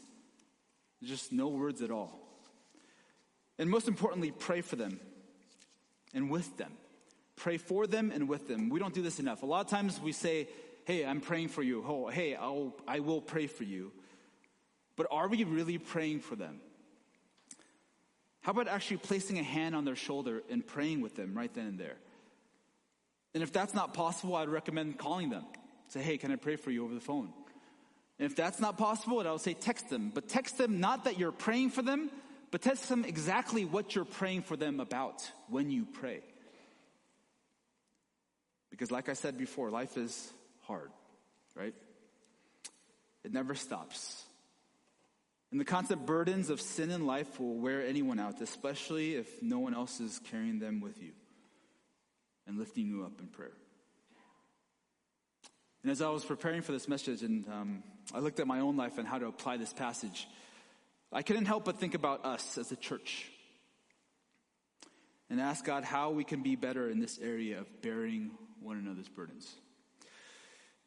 [1.03, 2.19] is just no words at all.
[3.59, 5.01] And most importantly, pray for them
[6.15, 6.73] and with them.
[7.37, 8.69] Pray for them and with them.
[8.69, 9.43] We don't do this enough.
[9.43, 10.49] A lot of times we say,
[10.85, 11.85] hey, I'm praying for you.
[11.87, 13.93] Oh, hey, I'll, I will pray for you.
[14.97, 16.61] But are we really praying for them?
[18.49, 21.67] How about actually placing a hand on their shoulder and praying with them right then
[21.67, 21.99] and there?
[23.35, 25.45] And if that's not possible, I'd recommend calling them.
[25.89, 27.29] Say, hey, can I pray for you over the phone?
[28.19, 30.11] And if that's not possible, I would say text them.
[30.15, 32.11] But text them not that you're praying for them,
[32.51, 36.23] but text them exactly what you're praying for them about when you pray.
[38.71, 40.33] Because like I said before, life is
[40.63, 40.89] hard,
[41.55, 41.75] right?
[43.25, 44.25] It never stops.
[45.51, 49.59] And the constant burdens of sin in life will wear anyone out, especially if no
[49.59, 51.13] one else is carrying them with you
[52.47, 53.53] and lifting you up in prayer.
[55.83, 57.83] And as I was preparing for this message and um,
[58.13, 60.29] I looked at my own life and how to apply this passage,
[61.13, 63.31] I couldn't help but think about us as a church
[65.31, 69.09] and ask God how we can be better in this area of bearing one another's
[69.09, 69.51] burdens.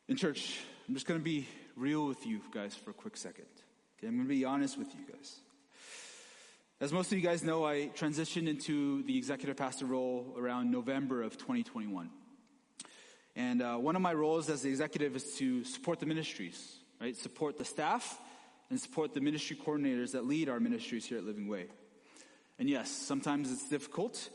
[0.08, 3.46] In church, I'm just going to be real with you guys for a quick second.
[4.02, 5.42] Okay, I'm going to be honest with you guys.
[6.80, 11.22] As most of you guys know, I transitioned into the executive pastor role around November
[11.22, 12.10] of 2021.
[13.36, 17.16] And uh, one of my roles as the executive is to support the ministries, right?
[17.16, 18.20] Support the staff
[18.72, 21.68] and support the ministry coordinators that lead our ministries here at Living Way.
[22.58, 24.30] And yes, sometimes it's difficult,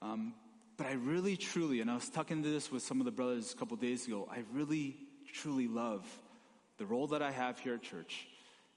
[0.00, 0.32] um,
[0.78, 3.52] but I really, truly, and I was talking to this with some of the brothers
[3.52, 4.96] a couple days ago, I really,
[5.30, 6.06] truly love
[6.78, 8.28] the role that I have here at church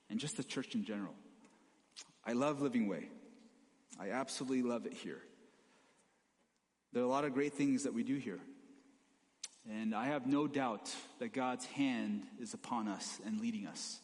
[0.09, 1.13] and just the church in general.
[2.25, 3.09] I love Living Way.
[3.99, 5.21] I absolutely love it here.
[6.93, 8.39] There are a lot of great things that we do here.
[9.69, 13.99] And I have no doubt that God's hand is upon us and leading us.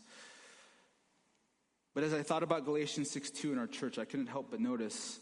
[1.94, 4.60] But as I thought about Galatians 6 2 in our church, I couldn't help but
[4.60, 5.20] notice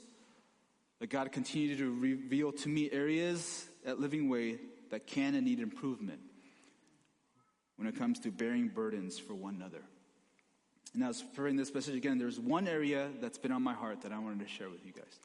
[1.00, 4.58] that God continued to reveal to me areas at Living Way
[4.90, 6.20] that can and need improvement
[7.76, 9.82] when it comes to bearing burdens for one another.
[10.94, 14.02] And as for in this message again, there's one area that's been on my heart
[14.02, 15.20] that I wanted to share with you guys.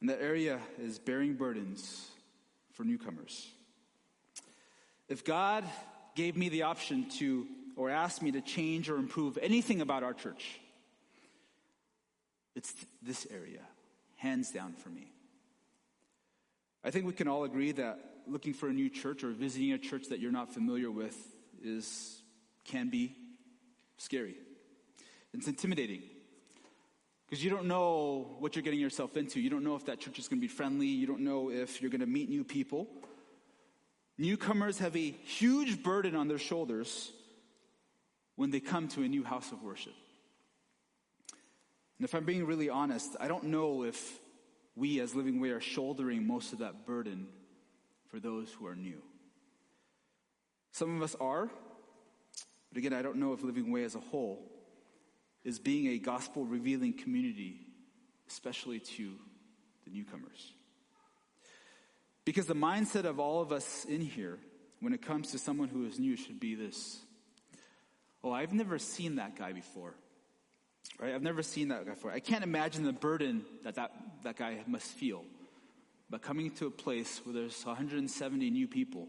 [0.00, 2.10] And that area is bearing burdens
[2.72, 3.46] for newcomers.
[5.08, 5.64] If God
[6.14, 10.12] gave me the option to, or asked me to change or improve anything about our
[10.12, 10.60] church,
[12.54, 13.60] it's this area
[14.16, 15.10] hands down for me.
[16.84, 19.78] I think we can all agree that looking for a new church or visiting a
[19.78, 21.16] church that you're not familiar with
[21.62, 22.20] is
[22.64, 23.16] can be
[24.02, 24.34] scary.
[25.32, 26.02] It's intimidating.
[27.26, 29.40] Because you don't know what you're getting yourself into.
[29.40, 30.88] You don't know if that church is going to be friendly.
[30.88, 32.88] You don't know if you're going to meet new people.
[34.18, 37.10] Newcomers have a huge burden on their shoulders
[38.36, 39.94] when they come to a new house of worship.
[41.98, 44.18] And if I'm being really honest, I don't know if
[44.74, 47.28] we as Living Way are shouldering most of that burden
[48.08, 49.00] for those who are new.
[50.72, 51.50] Some of us are,
[52.72, 54.40] but again, I don't know if Living Way as a whole
[55.44, 57.60] is being a gospel revealing community,
[58.30, 59.12] especially to
[59.84, 60.52] the newcomers.
[62.24, 64.38] Because the mindset of all of us in here,
[64.80, 67.00] when it comes to someone who is new, should be this
[68.24, 69.94] Oh, I've never seen that guy before.
[70.98, 71.12] Right?
[71.12, 72.12] I've never seen that guy before.
[72.12, 73.90] I can't imagine the burden that that,
[74.22, 75.24] that guy must feel.
[76.08, 79.08] But coming to a place where there's 170 new people,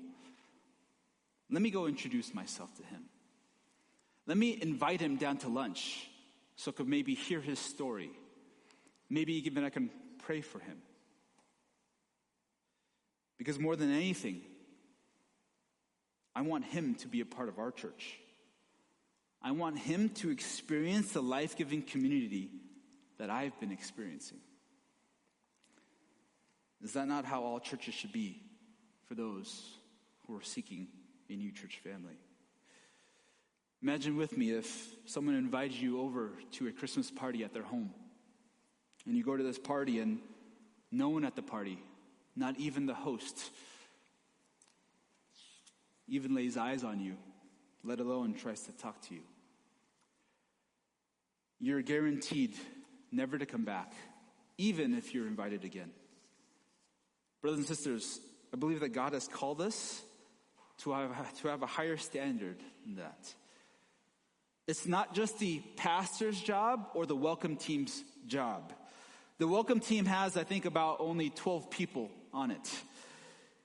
[1.52, 3.04] let me go introduce myself to him.
[4.26, 6.10] Let me invite him down to lunch
[6.56, 8.12] so I could maybe hear his story.
[9.10, 10.78] Maybe even I can pray for him.
[13.38, 14.42] Because more than anything,
[16.36, 18.18] I want him to be a part of our church.
[19.42, 22.50] I want him to experience the life giving community
[23.18, 24.40] that I've been experiencing.
[26.82, 28.42] Is that not how all churches should be
[29.08, 29.64] for those
[30.26, 30.88] who are seeking
[31.30, 32.18] a new church family?
[33.84, 37.92] Imagine with me if someone invited you over to a Christmas party at their home.
[39.06, 40.20] And you go to this party, and
[40.92, 41.78] no one at the party,
[42.36, 43.38] not even the host,
[46.08, 47.18] even lays eyes on you,
[47.84, 49.22] let alone tries to talk to you
[51.64, 52.54] you're guaranteed
[53.10, 53.94] never to come back,
[54.58, 55.90] even if you're invited again.
[57.42, 58.20] Brothers and sisters,
[58.54, 60.02] I believe that God has called us
[60.80, 63.34] to have, to have a higher standard than that.
[64.68, 68.72] It's not just the pastor's job or the welcome team's job.
[69.38, 72.72] The welcome team has, I think, about only 12 people on it.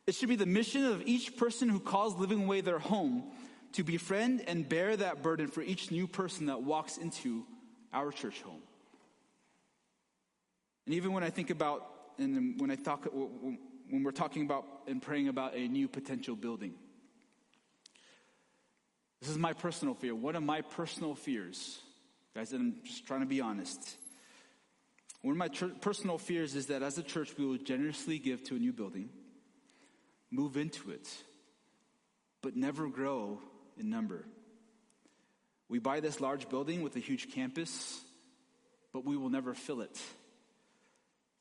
[0.08, 3.30] It should be the mission of each person who calls Living Way their home
[3.74, 7.44] to befriend and bear that burden for each new person that walks into
[7.92, 8.62] our church home.
[10.86, 11.86] And even when I think about,
[12.18, 16.74] and when I talk, when we're talking about and praying about a new potential building,
[19.20, 20.14] this is my personal fear.
[20.14, 21.78] One of my personal fears,
[22.34, 23.96] guys, I'm just trying to be honest.
[25.22, 25.48] One of my
[25.80, 29.10] personal fears is that as a church, we will generously give to a new building,
[30.30, 31.08] move into it,
[32.42, 33.40] but never grow
[33.76, 34.24] in number.
[35.68, 38.00] We buy this large building with a huge campus,
[38.92, 40.00] but we will never fill it.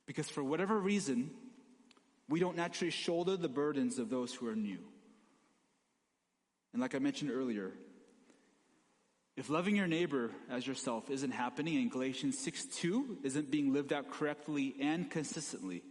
[0.07, 1.29] Because for whatever reason,
[2.27, 4.79] we don't naturally shoulder the burdens of those who are new.
[6.77, 7.71] And like I mentioned earlier,
[9.35, 13.91] if loving your neighbor as yourself isn't happening and Galatians 6 2 isn't being lived
[13.91, 15.81] out correctly and consistently,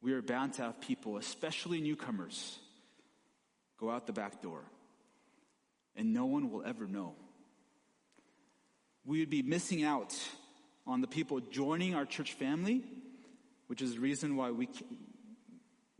[0.00, 2.58] we are bound to have people, especially newcomers,
[3.78, 4.64] go out the back door
[5.94, 7.14] and no one will ever know.
[9.04, 10.12] We would be missing out
[10.88, 12.82] on the people joining our church family,
[13.68, 14.68] which is the reason why we,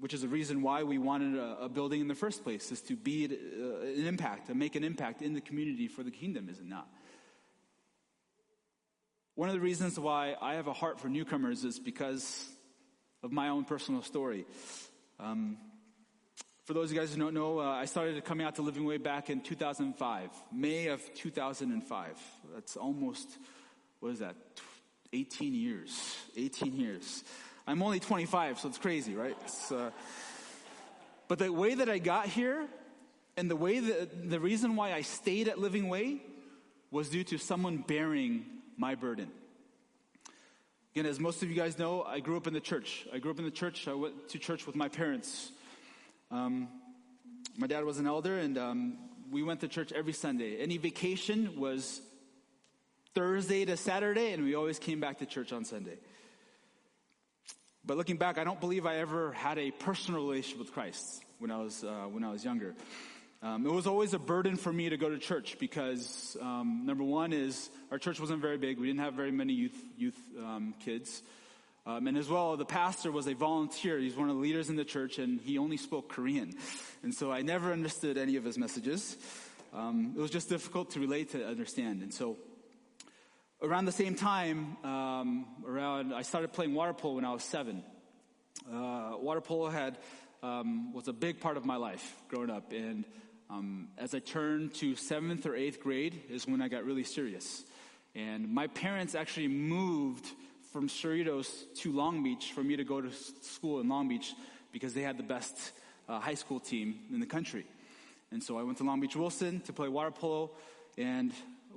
[0.03, 2.81] which is the reason why we wanted a, a building in the first place, is
[2.81, 6.49] to be uh, an impact, to make an impact in the community for the kingdom,
[6.49, 6.89] is it not?
[9.37, 12.49] One of the reasons why I have a heart for newcomers is because
[13.23, 14.45] of my own personal story.
[15.21, 15.57] Um,
[16.65, 18.85] for those of you guys who don't know, uh, I started coming out to Living
[18.85, 22.19] Way back in 2005, May of 2005.
[22.53, 23.29] That's almost,
[24.01, 24.35] what is that,
[25.13, 26.17] 18 years.
[26.37, 27.23] 18 years.
[27.67, 29.37] I'm only 25, so it's crazy, right?
[29.45, 29.91] It's, uh,
[31.29, 32.67] but the way that I got here
[33.37, 36.21] and the way that, the reason why I stayed at Living Way
[36.91, 38.45] was due to someone bearing
[38.77, 39.29] my burden.
[40.95, 43.07] Again, as most of you guys know, I grew up in the church.
[43.15, 43.87] I grew up in the church.
[43.87, 45.53] I went to church with my parents.
[46.31, 46.69] Um,
[47.57, 48.99] my dad was an elder, and um,
[49.31, 50.59] we went to church every Sunday.
[50.59, 52.03] Any vacation was
[53.15, 55.99] Thursday to Saturday, and we always came back to church on Sunday.
[57.85, 61.51] But looking back, I don't believe I ever had a personal relationship with Christ when
[61.51, 62.77] I was uh, when I was younger.
[63.43, 67.03] Um, it was always a burden for me to go to church because um, number
[67.03, 68.79] one is our church wasn't very big.
[68.79, 71.23] We didn't have very many youth youth um, kids.
[71.85, 73.99] Um, and as well, the pastor was a volunteer.
[73.99, 76.55] He's one of the leaders in the church, and he only spoke Korean.
[77.03, 79.17] And so I never understood any of his messages.
[79.75, 82.03] Um, it was just difficult to relate to understand.
[82.03, 82.37] And so
[83.63, 87.83] around the same time, um, around I started playing water polo when I was seven.
[88.71, 89.99] Uh, water polo had
[90.43, 93.05] um, was a big part of my life growing up, and
[93.49, 97.63] um, as I turned to seventh or eighth grade is when I got really serious.
[98.15, 100.27] And my parents actually moved
[100.73, 103.11] from Cerritos to Long Beach for me to go to
[103.43, 104.35] school in Long Beach
[104.73, 105.57] because they had the best
[106.09, 107.65] uh, high school team in the country.
[108.31, 110.51] And so I went to Long Beach Wilson to play water polo.
[110.99, 111.33] And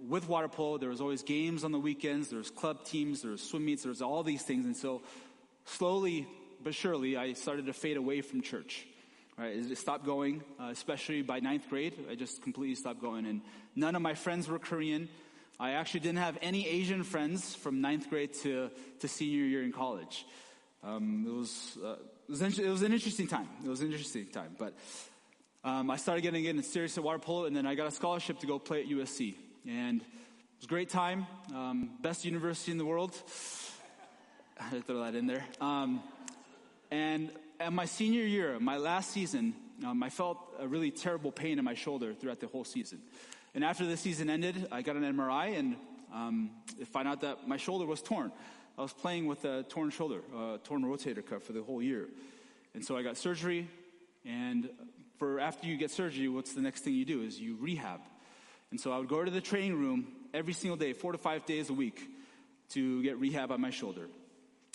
[0.07, 2.29] with water polo, there was always games on the weekends.
[2.29, 3.21] There was club teams.
[3.21, 3.83] There was swim meets.
[3.83, 4.65] There was all these things.
[4.65, 5.01] And so
[5.65, 6.27] slowly
[6.65, 8.87] but surely, I started to fade away from church.
[9.37, 11.93] Right, it stopped going, uh, especially by ninth grade.
[12.09, 13.41] I just completely stopped going, and
[13.75, 15.07] none of my friends were Korean.
[15.59, 18.71] I actually didn't have any Asian friends from ninth grade to,
[19.01, 20.25] to senior year in college.
[20.83, 21.95] Um, it was uh,
[22.27, 23.47] it was, it was an interesting time.
[23.63, 24.73] It was an interesting time, but
[25.63, 28.39] um, I started getting in serious at water polo, and then I got a scholarship
[28.39, 29.35] to go play at USC,
[29.67, 30.07] and it
[30.57, 31.25] was a great time.
[31.53, 33.13] Um, best university in the world.
[34.59, 35.45] I throw that in there.
[35.59, 36.01] Um,
[36.91, 39.55] and at my senior year, my last season,
[39.85, 43.01] um, I felt a really terrible pain in my shoulder throughout the whole season.
[43.53, 45.75] And after the season ended, I got an MRI and
[46.13, 46.51] um,
[46.91, 48.31] found out that my shoulder was torn.
[48.77, 52.07] I was playing with a torn shoulder, a torn rotator cuff for the whole year.
[52.73, 53.67] And so I got surgery.
[54.25, 54.69] And
[55.17, 58.01] for after you get surgery, what's the next thing you do is you rehab.
[58.71, 61.45] And so I would go to the training room every single day, four to five
[61.45, 62.01] days a week,
[62.69, 64.07] to get rehab on my shoulder.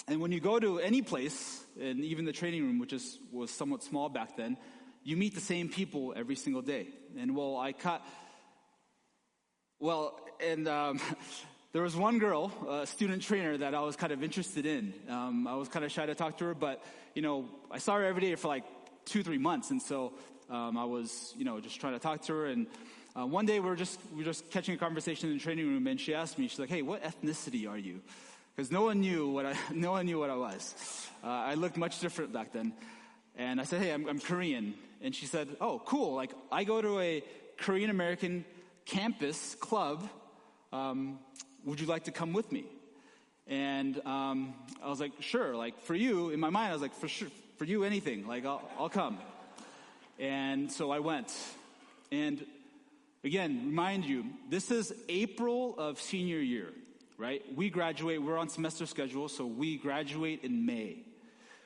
[0.08, 3.50] And when you go to any place, and even the training room, which is, was
[3.50, 4.56] somewhat small back then,
[5.04, 6.88] you meet the same people every single day.
[7.18, 8.04] And well, I cut,
[9.78, 11.00] well, and um,
[11.72, 14.94] there was one girl, a student trainer, that I was kind of interested in.
[15.08, 16.82] Um, I was kind of shy to talk to her, but,
[17.14, 18.64] you know, I saw her every day for like
[19.04, 19.70] two, three months.
[19.70, 20.12] And so
[20.48, 22.46] um, I was, you know, just trying to talk to her.
[22.46, 22.66] And
[23.16, 25.66] uh, one day we were just, we were just catching a conversation in the training
[25.66, 28.00] room, and she asked me, she's like, hey, what ethnicity are you?
[28.60, 30.74] because no one knew what I, no one knew what I was.
[31.24, 32.74] Uh, I looked much different back then.
[33.34, 34.74] And I said, hey, I'm, I'm Korean.
[35.00, 36.14] And she said, oh, cool.
[36.14, 37.24] Like, I go to a
[37.56, 38.44] Korean American
[38.84, 40.06] campus club.
[40.74, 41.20] Um,
[41.64, 42.66] would you like to come with me?
[43.46, 44.52] And um,
[44.82, 45.56] I was like, sure.
[45.56, 48.26] Like, for you, in my mind, I was like, for sure, for you, anything.
[48.26, 49.18] Like, I'll, I'll come.
[50.18, 51.34] And so I went.
[52.12, 52.44] And
[53.24, 56.72] again, remind you, this is April of senior year
[57.20, 57.42] right?
[57.54, 61.04] We graduate, we're on semester schedule, so we graduate in May,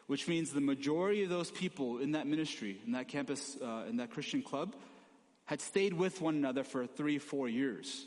[0.09, 3.98] which means the majority of those people in that ministry, in that campus, uh, in
[3.98, 4.74] that Christian club,
[5.44, 8.05] had stayed with one another for three, four years.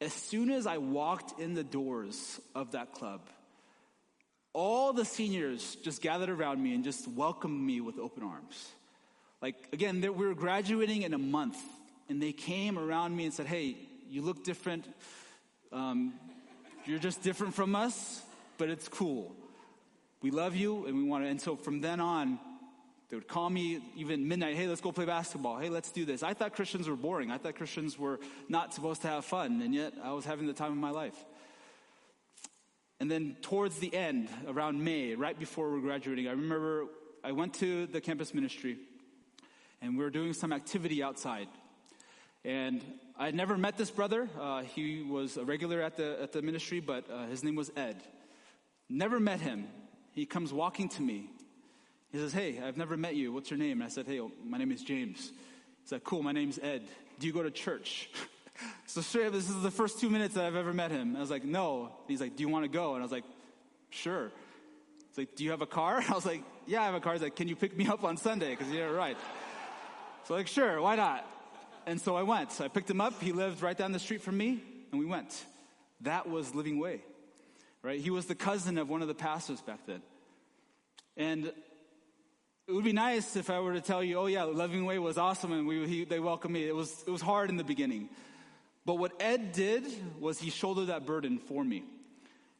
[0.00, 3.20] As soon as I walked in the doors of that club,
[4.54, 8.70] all the seniors just gathered around me and just welcomed me with open arms.
[9.42, 11.58] Like, again, we were graduating in a month,
[12.10, 13.76] and they came around me and said, Hey,
[14.08, 14.84] you look different.
[15.72, 16.14] Um,
[16.84, 18.20] you're just different from us,
[18.58, 19.32] but it's cool.
[20.20, 21.30] We love you and we want to.
[21.30, 22.40] And so from then on,
[23.08, 25.58] they would call me even midnight, hey, let's go play basketball.
[25.58, 26.22] Hey, let's do this.
[26.22, 27.30] I thought Christians were boring.
[27.30, 29.62] I thought Christians were not supposed to have fun.
[29.62, 31.16] And yet I was having the time of my life.
[32.98, 36.86] And then towards the end, around May, right before we are graduating, I remember
[37.22, 38.78] I went to the campus ministry
[39.80, 41.48] and we were doing some activity outside.
[42.44, 42.82] And
[43.18, 44.28] I had never met this brother.
[44.38, 47.70] Uh, he was a regular at the, at the ministry, but uh, his name was
[47.76, 48.02] Ed.
[48.88, 49.68] Never met him.
[50.12, 51.30] He comes walking to me.
[52.12, 53.32] He says, Hey, I've never met you.
[53.32, 53.80] What's your name?
[53.80, 55.32] And I said, Hey, oh, my name is James.
[55.82, 56.82] He's like, Cool, my name's Ed.
[57.18, 58.10] Do you go to church?
[58.86, 61.14] so straight up, this is the first two minutes that I've ever met him.
[61.16, 61.92] I was like, No.
[62.08, 62.94] He's like, Do you want to go?
[62.94, 63.24] And I was like,
[63.90, 64.32] Sure.
[65.08, 66.02] He's like, Do you have a car?
[66.08, 67.12] I was like, Yeah, I have a car.
[67.12, 68.50] He's like, Can you pick me up on Sunday?
[68.50, 69.16] Because you're right.
[70.24, 71.26] So like, sure, why not?
[71.90, 72.60] And so I went.
[72.60, 73.20] I picked him up.
[73.20, 74.62] He lived right down the street from me,
[74.92, 75.44] and we went.
[76.02, 77.02] That was Living Way,
[77.82, 77.98] right?
[77.98, 80.00] He was the cousin of one of the pastors back then.
[81.16, 85.00] And it would be nice if I were to tell you, oh yeah, Living Way
[85.00, 86.64] was awesome and we, he, they welcomed me.
[86.64, 88.08] It was, it was hard in the beginning.
[88.86, 89.82] But what Ed did
[90.20, 91.82] was he shouldered that burden for me.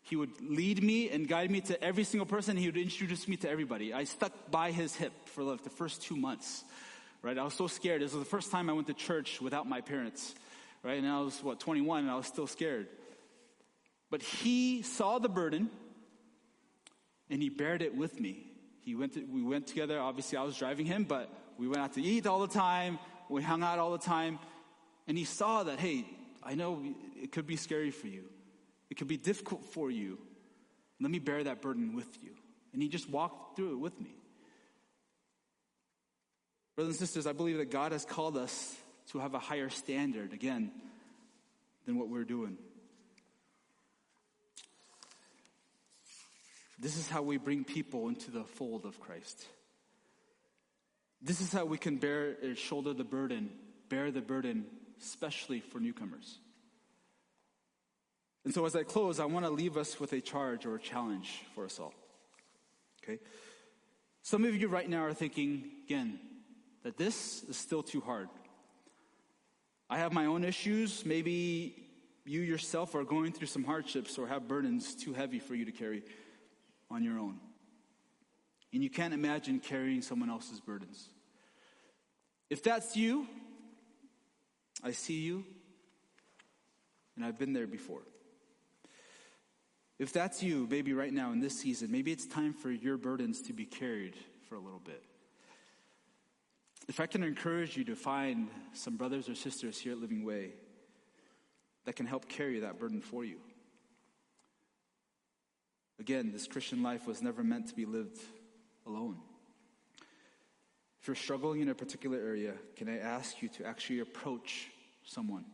[0.02, 2.56] He would lead me and guide me to every single person.
[2.56, 3.94] He would introduce me to everybody.
[3.94, 6.64] I stuck by his hip for like the first two months
[7.22, 7.36] right?
[7.36, 8.02] I was so scared.
[8.02, 10.34] This was the first time I went to church without my parents,
[10.82, 10.98] right?
[10.98, 12.88] And I was, what, 21, and I was still scared.
[14.10, 15.70] But he saw the burden,
[17.28, 18.46] and he bared it with me.
[18.80, 20.00] He went to, we went together.
[20.00, 22.98] Obviously, I was driving him, but we went out to eat all the time.
[23.28, 24.38] We hung out all the time.
[25.06, 26.04] And he saw that, hey,
[26.42, 26.82] I know
[27.20, 28.24] it could be scary for you.
[28.88, 30.18] It could be difficult for you.
[31.00, 32.30] Let me bear that burden with you.
[32.72, 34.14] And he just walked through it with me.
[36.80, 38.74] Brothers and sisters, I believe that God has called us
[39.08, 40.72] to have a higher standard, again,
[41.84, 42.56] than what we're doing.
[46.78, 49.44] This is how we bring people into the fold of Christ.
[51.20, 53.50] This is how we can bear or shoulder the burden,
[53.90, 54.64] bear the burden,
[55.02, 56.38] especially for newcomers.
[58.46, 60.80] And so as I close, I want to leave us with a charge or a
[60.80, 61.92] challenge for us all.
[63.04, 63.18] Okay?
[64.22, 66.18] Some of you right now are thinking, again,
[66.82, 68.28] that this is still too hard.
[69.88, 71.04] I have my own issues.
[71.04, 71.74] Maybe
[72.24, 75.72] you yourself are going through some hardships or have burdens too heavy for you to
[75.72, 76.02] carry
[76.90, 77.38] on your own.
[78.72, 81.08] And you can't imagine carrying someone else's burdens.
[82.48, 83.26] If that's you,
[84.82, 85.44] I see you,
[87.16, 88.02] and I've been there before.
[89.98, 93.42] If that's you, maybe right now in this season, maybe it's time for your burdens
[93.42, 94.16] to be carried
[94.48, 95.04] for a little bit.
[96.90, 100.54] If I can encourage you to find some brothers or sisters here at Living Way
[101.84, 103.36] that can help carry that burden for you.
[106.00, 108.18] Again, this Christian life was never meant to be lived
[108.88, 109.18] alone.
[111.00, 114.66] If you're struggling in a particular area, can I ask you to actually approach
[115.04, 115.44] someone?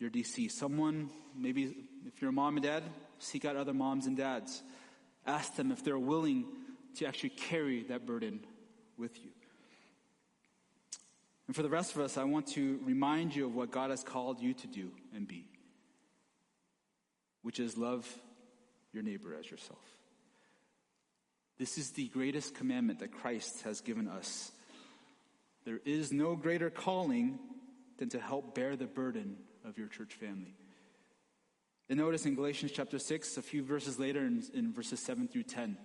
[0.00, 1.72] Your DC, someone, maybe
[2.04, 2.82] if you're a mom and dad,
[3.20, 4.60] seek out other moms and dads.
[5.24, 6.46] Ask them if they're willing
[6.96, 8.40] to actually carry that burden
[8.98, 9.30] with you.
[11.52, 14.02] And for the rest of us, I want to remind you of what God has
[14.02, 15.44] called you to do and be,
[17.42, 18.10] which is love
[18.94, 19.84] your neighbor as yourself.
[21.58, 24.50] This is the greatest commandment that Christ has given us.
[25.66, 27.38] There is no greater calling
[27.98, 30.54] than to help bear the burden of your church family.
[31.90, 35.42] And notice in Galatians chapter 6, a few verses later, in, in verses 7 through
[35.42, 35.76] 10,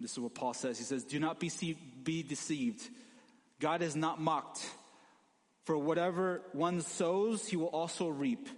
[0.00, 0.78] this is what Paul says.
[0.78, 1.50] He says, Do not be,
[2.02, 2.88] be deceived.
[3.60, 4.66] God is not mocked.
[5.64, 8.48] For whatever one sows, he will also reap.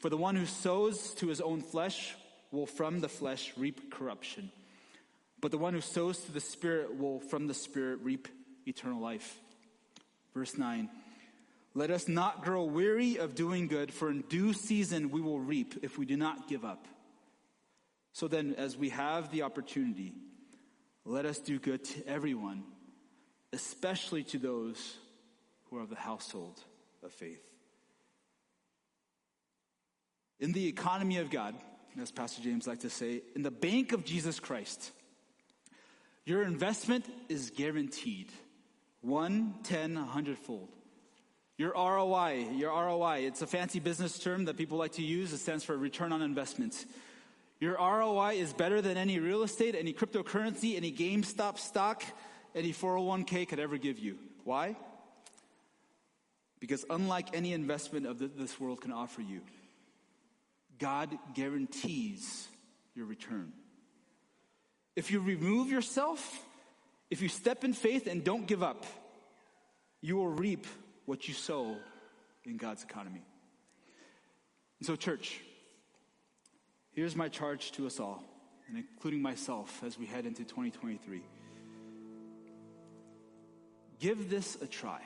[0.00, 2.14] For the one who sows to his own flesh
[2.50, 4.50] will from the flesh reap corruption.
[5.40, 8.28] But the one who sows to the Spirit will from the Spirit reap
[8.66, 9.38] eternal life.
[10.34, 10.88] Verse 9
[11.74, 15.80] Let us not grow weary of doing good, for in due season we will reap
[15.82, 16.86] if we do not give up.
[18.12, 20.12] So then, as we have the opportunity,
[21.04, 22.64] let us do good to everyone,
[23.52, 24.96] especially to those
[25.70, 26.60] who are of the household
[27.02, 27.42] of faith.
[30.40, 31.54] In the economy of God,
[32.00, 34.92] as Pastor James likes to say, in the bank of Jesus Christ,
[36.24, 38.30] your investment is guaranteed.
[39.00, 40.68] One, ten, a hundredfold.
[41.56, 45.32] Your ROI, your ROI, it's a fancy business term that people like to use.
[45.32, 46.86] It stands for return on investment.
[47.58, 52.04] Your ROI is better than any real estate, any cryptocurrency, any GameStop stock,
[52.54, 54.18] any 401k could ever give you.
[54.44, 54.76] Why?
[56.60, 59.40] Because unlike any investment of this world can offer you,
[60.78, 62.48] God guarantees
[62.94, 63.52] your return.
[64.96, 66.44] If you remove yourself,
[67.10, 68.84] if you step in faith and don't give up,
[70.00, 70.66] you will reap
[71.06, 71.76] what you sow
[72.44, 73.22] in God's economy.
[74.80, 75.40] And so, church,
[76.92, 78.22] here's my charge to us all,
[78.68, 81.22] and including myself as we head into 2023.
[83.98, 85.00] Give this a try.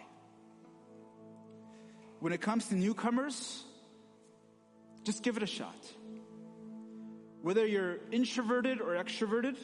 [2.23, 3.65] When it comes to newcomers,
[5.03, 5.75] just give it a shot.
[7.41, 9.57] Whether you're introverted or extroverted,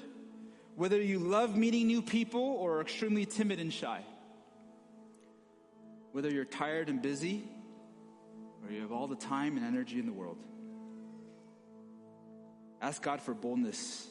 [0.74, 4.02] whether you love meeting new people or are extremely timid and shy,
[6.10, 7.44] whether you're tired and busy
[8.64, 10.38] or you have all the time and energy in the world,
[12.82, 14.04] ask God for boldness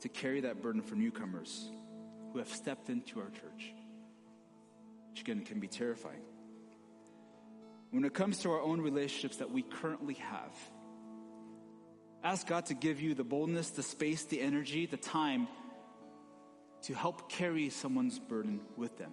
[0.00, 1.70] to carry that burden for newcomers
[2.32, 3.72] who have stepped into our church,
[5.10, 6.22] which again can be terrifying
[7.90, 10.52] when it comes to our own relationships that we currently have.
[12.22, 15.48] Ask God to give you the boldness, the space, the energy, the time
[16.82, 19.12] to help carry someone's burden with them.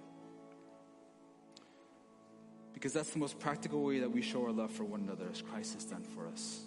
[2.74, 5.42] Because that's the most practical way that we show our love for one another as
[5.42, 6.62] Christ has done for us.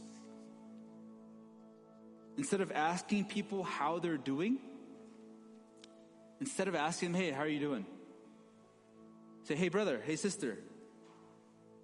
[2.36, 4.58] Instead of asking people how they're doing,
[6.40, 7.86] instead of asking them, hey, how are you doing?
[9.44, 10.58] Say, hey, brother, hey, sister,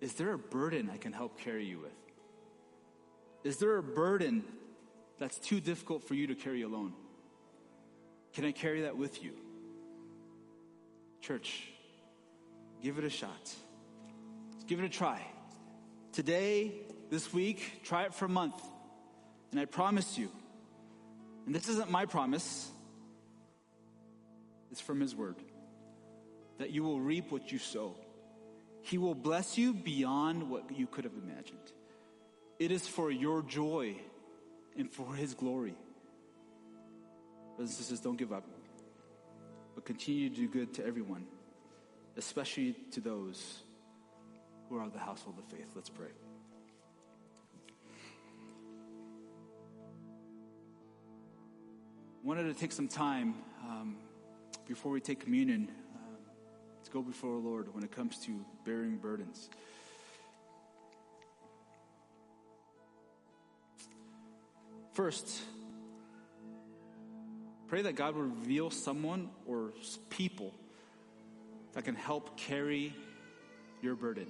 [0.00, 1.92] is there a burden I can help carry you with?
[3.44, 4.44] Is there a burden
[5.18, 6.92] that's too difficult for you to carry alone?
[8.34, 9.32] Can I carry that with you?
[11.20, 11.68] Church,
[12.82, 13.54] give it a shot.
[14.66, 15.22] Give it a try.
[16.12, 16.72] Today,
[17.10, 18.60] this week, try it for a month.
[19.52, 20.30] And I promise you,
[21.46, 22.68] and this isn't my promise,
[24.72, 25.36] it's from His Word,
[26.58, 27.94] that you will reap what you sow.
[28.86, 31.72] He will bless you beyond what you could have imagined.
[32.60, 33.96] It is for your joy
[34.78, 35.74] and for His glory.
[37.56, 38.44] Brothers and sisters, don't give up,
[39.74, 41.26] but continue to do good to everyone,
[42.16, 43.64] especially to those
[44.68, 45.72] who are of the household of faith.
[45.74, 46.12] Let's pray.
[52.22, 53.96] wanted to take some time um,
[54.66, 55.70] before we take communion,
[56.86, 59.50] let's go before the Lord when it comes to bearing burdens.
[64.92, 65.28] First,
[67.66, 69.72] pray that God will reveal someone or
[70.10, 70.54] people
[71.72, 72.94] that can help carry
[73.82, 74.28] your burden.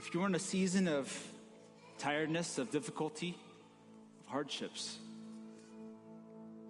[0.00, 1.10] If you're in a season of
[1.96, 3.38] tiredness, of difficulty,
[4.20, 4.98] of hardships,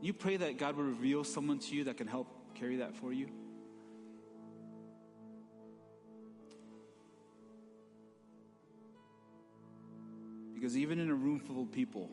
[0.01, 3.13] you pray that God will reveal someone to you that can help carry that for
[3.13, 3.27] you.
[10.65, 12.09] Because even in a room full of people,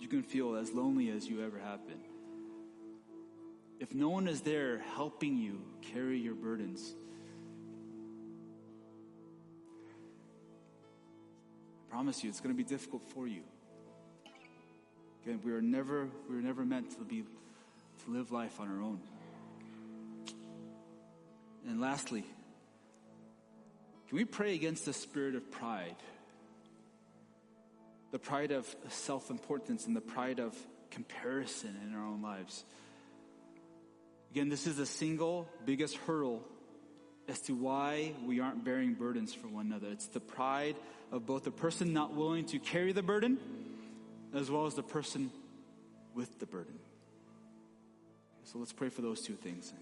[0.00, 2.00] you can feel as lonely as you ever have been.
[3.78, 5.60] If no one is there helping you
[5.92, 6.94] carry your burdens,
[11.86, 13.42] I promise you it's going to be difficult for you.
[15.26, 17.24] Again, we are never we are never meant to be
[18.04, 19.00] to live life on our own.
[21.68, 22.24] And lastly,
[24.08, 25.96] can we pray against the spirit of pride?
[28.12, 30.56] the pride of self importance and the pride of
[30.90, 32.64] comparison in our own lives.
[34.30, 36.42] Again, this is the single biggest hurdle
[37.28, 39.88] as to why we aren't bearing burdens for one another.
[39.88, 40.76] It's the pride
[41.10, 43.38] of both the person not willing to carry the burden
[44.34, 45.30] as well as the person
[46.14, 46.78] with the burden.
[48.44, 49.72] So let's pray for those two things.